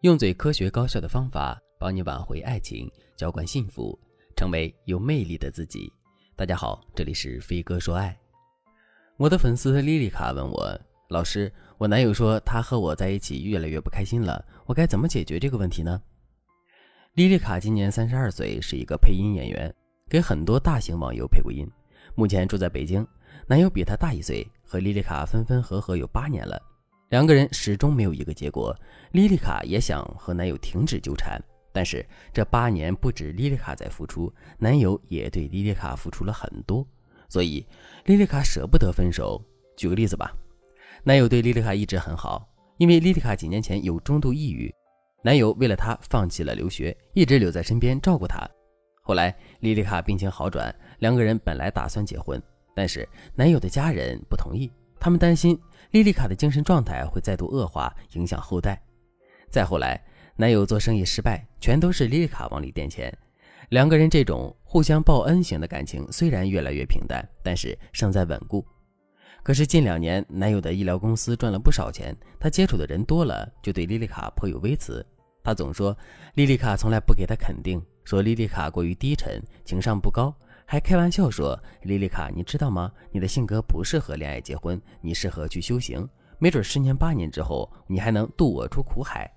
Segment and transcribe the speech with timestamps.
[0.00, 3.98] 用最科学高效的方法帮你挽回爱情，浇灌幸福，
[4.34, 5.92] 成为有魅力的自己。
[6.34, 8.18] 大家好，这里是飞哥说爱。
[9.18, 16.00] 我的粉丝莉莉卡问我，老师，我男友说他和我在一起越来越不开心了，我该怎么解决这个问题呢？
[17.12, 19.70] 莉莉卡今年三十二岁，是一个配音演员，
[20.08, 21.70] 给很多大型网游配过音，
[22.14, 23.06] 目前住在北京，
[23.46, 26.58] 男友比她大一岁，和莉莉卡分分合合有八年了。
[27.10, 28.74] 两个人始终没有一个结果，
[29.10, 31.42] 莉莉卡也想和男友停止纠缠，
[31.72, 36.86] 但是这八年不止莉莉卡在付出，男友也对莉莉卡付出了很多，
[37.28, 37.66] 所以
[38.04, 39.44] 莉莉卡舍不得分手。
[39.76, 40.32] 举个例子吧，
[41.02, 44.72] 男友对莉莉卡一直很好，因为莉莉卡几年前有中度抑郁，
[45.24, 48.48] 男友为了她放弃了留学，一直留在身边照顾她。
[49.02, 52.40] 后来莉莉卡病情好转，两个人本来打算结婚，
[52.72, 54.70] 但是男友的家人不同意。
[55.00, 55.58] 他们担心
[55.92, 58.80] 莉莉卡的精神状态会再度恶化，影响后代。
[59.48, 60.00] 再后来，
[60.36, 63.12] 男友做生意失败，全都是莉莉卡往里垫钱。
[63.70, 68.64] 两个人这种互相报恩型的感情虽然越来越平淡，但是尚在稳固。
[69.42, 75.04] 可是近两年，男友的医疗公司赚了不少钱，他接触的人多了，就对莉莉卡颇有微词。
[75.42, 75.96] 他总说
[76.34, 80.34] 莉莉卡从来不给他肯定，说莉莉卡过于低沉，情商不高。
[80.70, 82.92] 还开玩笑说：“莉莉卡，你知道吗？
[83.10, 86.08] 你的性格不适合恋爱结婚，你适合去修行。
[86.38, 89.28] 没准十年八年之后，你还能渡我出苦海。”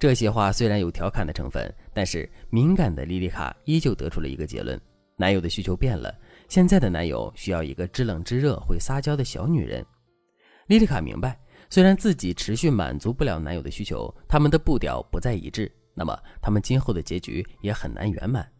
[0.00, 4.80] 这些话虽然有调侃的成分，但是敏感的莉莉卡依旧得出了一个结论：
[5.18, 6.18] 男友的需求变了。
[6.48, 9.84] 现在的男友需要一个知冷知热、会撒娇的小女人。
[10.68, 11.38] 莉莉卡明白，
[11.68, 18.50] 虽然自己持续满足不了男友的需求，他们的步调不再一致，那么他们今后的结局也很难圆满。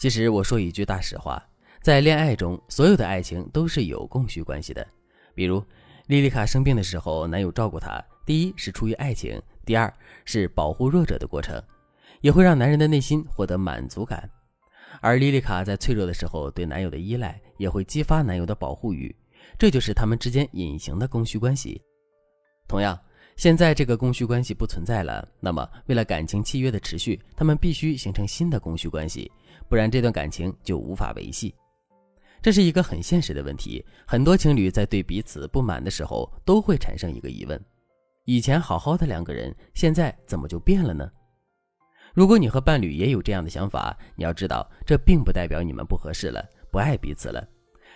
[0.00, 1.46] 其实我说一句大实话，
[1.82, 4.84] 在恋爱中，所有的爱情都是有供需关系的。
[5.34, 5.62] 比如，
[6.06, 9.92] 莉莉卡生病的时候，男友照顾她，第一是出于爱情，第二
[10.24, 11.62] 是保护弱者的过程，
[12.22, 14.26] 也会让男人的内心获得满足感。
[15.02, 19.14] 而莉莉卡在脆弱的时候对男友的依赖，也会激发男友的保护欲，
[19.58, 21.78] 这就是他们之间隐形的供需关系。
[22.66, 22.98] 同样。
[23.36, 29.32] 现在这个供需关系不存在了，那么为了感情契约的持续，他们必须形成新的供需关系，
[29.70, 31.54] 不然这段感情就无法维系。
[32.42, 37.58] 这是一个很现实的问题，很多情侣在对彼此不满的时候，都会产生一个疑问：
[38.24, 41.08] 以前好好的两个人，现在怎么就变了呢？
[42.12, 47.46] 如果你和伴侣也有这样的想法，你要知道，这并不代表你们不合适了，不爱彼此了。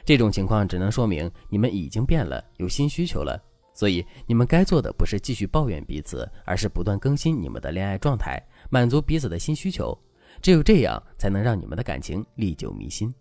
[0.05, 3.43] 这种情况只能说明你们已经变了，有新需求了。
[3.75, 8.41] 所以，你们该做的不是继续抱怨彼此，而是不断更新你们的恋爱状态，
[8.71, 9.99] 满足彼此的新需求。
[10.41, 13.13] 只有这样，才能让你们的感情历久弥新。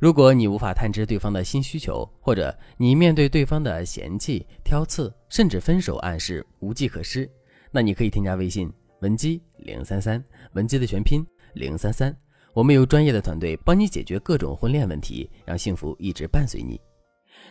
[0.00, 7.30] 如果你无法探知对方的新需求，或者你面对对方的嫌弃、挑刺，甚至分手暗示无计可施，
[7.70, 10.22] 那你可以添加微信文姬零三三，
[10.54, 12.16] 文姬的全拼零三三，
[12.54, 16.80] 我们有专业的团队帮你解决各种婚恋问题，让幸福一直伴随你。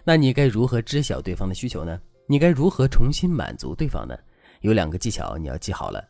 [0.04, 2.00] 那你该如何知晓对方的需求呢？
[2.28, 4.18] 你该如何重新满足对方呢？
[4.62, 6.04] 有两个技巧你要记好了。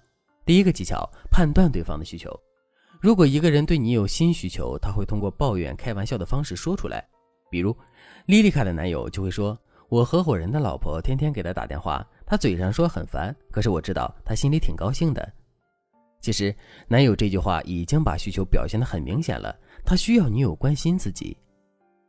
[0.45, 2.29] 第一个技巧，判断对方的需求。
[2.99, 7.05] 如果一个人对你有新需求，他会通过抱怨、开玩笑的方式说出来。
[7.49, 7.75] 比如，
[8.25, 9.57] 莉莉卡的男友就会说
[9.89, 15.33] ：“我合伙人的老婆天天给他打电话，他嘴上说很烦，可是我知道他心里挺高兴的。”
[16.19, 16.55] 其实，
[16.87, 19.53] 男友这句话已经把需求表现得很明显了，
[19.85, 21.37] 他需要女友关心自己。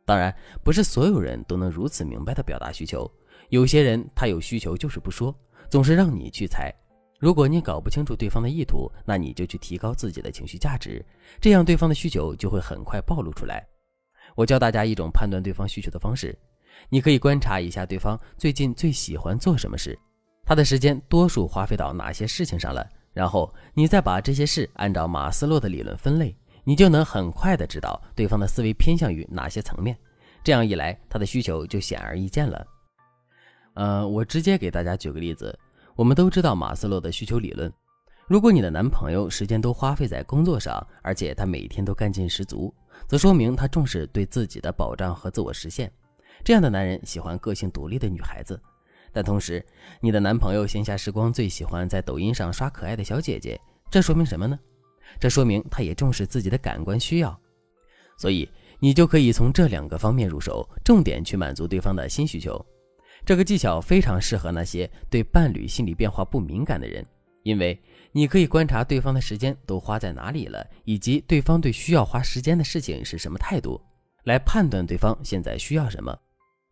[0.05, 3.09] 当然，不是所有人都能如此明白的表达需求。
[3.49, 5.35] 有些人他有需求就是不说，
[5.69, 6.73] 总是让你去猜。
[7.19, 11.03] 如果你搞不清楚对方的意图，那你就去提高自己的情绪价值，
[11.39, 13.65] 这样对方的需求就会很快暴露出来。
[14.35, 16.37] 我教大家一种判断对方需求的方式：
[16.89, 19.97] 你可以观察一下对方最近最喜欢做什么事，
[20.45, 26.35] 他的时间多数花费到哪些事情上了，然后你再把这些事按照马斯洛的理论分类。
[26.67, 29.95] 你就能很快的知道对方的思维偏向于哪些层面，
[30.43, 32.65] 这样一来，他的需求就显而易见了。
[33.75, 35.55] 呃，我直接给大家举个例子，
[35.95, 37.71] 我们都知道马斯洛的需求理论。
[38.27, 42.73] 如果你的男朋友时间都花费在工作上，而且他每天都干劲十足，
[43.07, 45.91] 则说明他重视对自己的保障和自我实现。
[46.43, 48.59] 这样的男人喜欢个性独立的女孩子。
[49.13, 49.65] 但同时，
[50.01, 53.57] 你的男朋友闲暇时光最喜欢在抖音上刷可爱的小姐姐，
[53.89, 54.59] 这说明什么呢？
[55.17, 57.39] 这说明他也重视自己的感官需要，
[58.17, 58.49] 所以
[58.79, 62.65] 你就可以从这两个方面入手，重点去满足对方的新需求。
[63.25, 67.03] 这个技巧非常适合那些对伴侣心理变化不敏感的人，
[67.41, 67.77] 因为
[68.11, 73.81] 你可以观察对方的时间都花在哪里了，以及对方对需要花时间的事情是什么态度，
[74.25, 76.15] 来判断对方现在需要什么。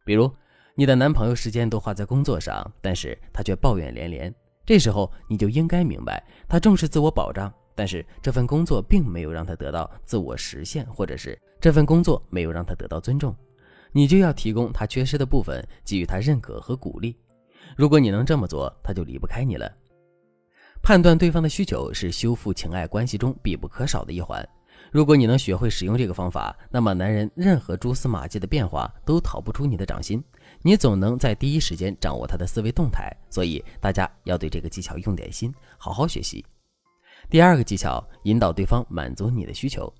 [0.06, 0.32] 比如，
[0.76, 4.34] 你的男朋友时间都花在工作上，但是他却抱怨连连。
[4.64, 13.36] 这时候你就应该明白，他重视自我保障，但是这份工作并没有让他得到自我实现，或者是这份工作没有让他得到尊重，
[13.94, 17.16] 你就要提供他缺失的部分，给予他认可和鼓励。
[17.78, 19.72] 如果你能这么做，他就离不开你了。
[20.82, 24.46] 判断对方的需求是修复情爱关系中必不可少的一环。
[24.92, 30.22] 如果你能学会使用这个方法，那么男人任何蛛丝马迹的变化都逃不出你的掌心，
[30.62, 33.16] 你总能在第一时间掌握他的思维动态。
[33.30, 36.44] 所以大家要对这个技巧用点心，好好学习。
[37.30, 39.92] 第二个技巧，引导对方满足你的需求。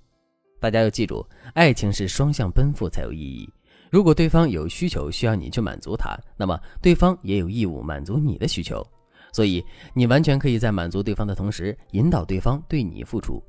[0.60, 3.50] 大家要记住，爱情是双向奔赴才有意义。
[3.94, 8.84] 如果对方有需求需要你去满足他，那么对方也有义务满足你的需求。
[9.32, 9.64] 所以
[9.94, 13.40] 你完全可以在满足对方的同时，引导对方对你付出。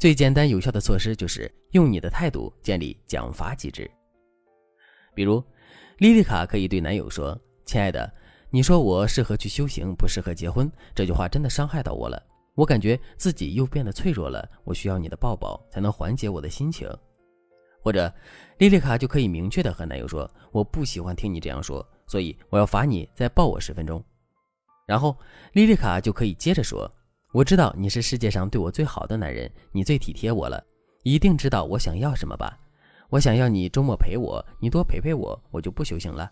[0.00, 3.88] 最简单有效的措施就是用你的态度建立奖罚机制。
[5.14, 5.40] 比如，
[5.98, 8.12] 莉莉卡可以对男友说：“亲爱的，
[8.50, 12.20] 你说我适合去修行，不适合结婚。”这句话真的伤害到我了，
[12.56, 14.44] 我感觉自己又变得脆弱了。
[14.64, 16.90] 我需要你的抱抱才能缓解我的心情。
[17.82, 18.12] 或者，
[18.58, 24.02] 莉莉卡就可以明确的和男友说：“我不喜欢听你这样说，所以我要罚你再抱我十分钟。”
[24.86, 25.16] 然后，
[25.52, 26.90] 莉莉卡就可以接着说。
[27.32, 30.62] 我知道你是世界上对我最好的男人，你最体贴我了，
[31.02, 32.58] 一定知道我想要什么吧？
[33.08, 36.30] 我想要你周末陪我，你多陪陪我，我就不修行了。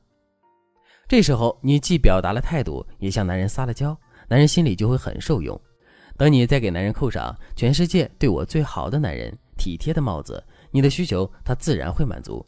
[1.09, 3.99] 这时候你既表达了态度，也向男人撒了娇，
[4.29, 5.59] 男人心里就会很受用。
[6.19, 12.45] 等你再给男人扣上“全世界对我最好的男人，体贴”的帽子，你的需求他自然会满足。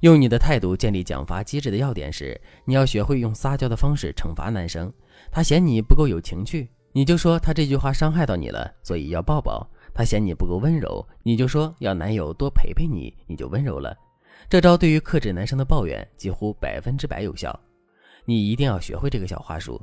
[0.00, 4.92] 用你的态度建立奖罚机制的要点是，你要学会用撒娇的方式惩罚男生，
[5.30, 6.70] 他嫌你不够有情趣。
[6.92, 9.68] 你就说他这句话伤害到你了，所以要抱抱。
[9.92, 13.96] 他嫌你不够温柔，你就说要男友多陪陪你，你就温柔了。
[14.48, 17.58] 这招对于克制男生的抱怨几乎百分之百有效。
[18.24, 19.80] 你一定要学会这个小话术。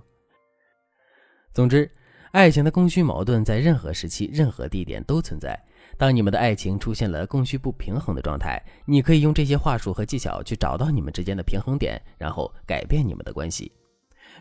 [1.54, 1.90] 总之，
[2.32, 5.58] 爱情的供需矛盾在任何时期、任何地点都存在。
[5.98, 13.72] 当你们的爱情出现了供需不平衡的状态，你可以用这些话术和技巧去找到你们之间的平衡点，然后改变你们的关系。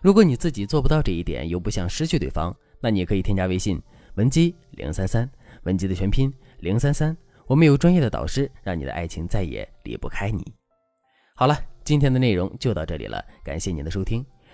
[0.03, 3.81] 如果你自己做不到这一点，又不想失去对方，那你可以添加微信
[4.17, 5.31] 文姬零三三，
[5.63, 7.17] 文姬的全拼零三三，
[7.47, 10.45] 我们有专业的导师，让你的爱情再也离不开你。
[11.35, 14.25] 好了，今天的内容就到这里了，感谢您的收听。